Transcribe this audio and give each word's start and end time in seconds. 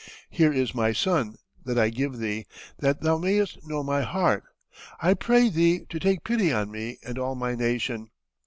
Here 0.31 0.51
is 0.51 0.73
my 0.73 0.93
son, 0.93 1.35
that 1.63 1.77
I 1.77 1.91
give 1.91 2.17
thee, 2.17 2.47
that 2.79 3.01
thou 3.01 3.19
mayst 3.19 3.59
know 3.67 3.83
my 3.83 4.01
heart. 4.01 4.41
I 4.99 5.13
pray 5.13 5.47
thee 5.47 5.85
to 5.89 5.99
take 5.99 6.23
pity 6.23 6.51
on 6.51 6.71
me 6.71 6.97
and 7.03 7.19
all 7.19 7.35
my 7.35 7.53
nation. 7.53 8.09